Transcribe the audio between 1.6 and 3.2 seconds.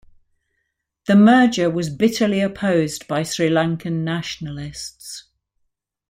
was bitterly opposed